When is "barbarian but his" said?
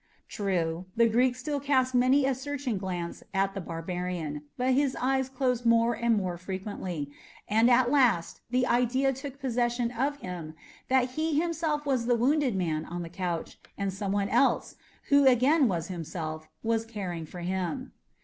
3.61-4.95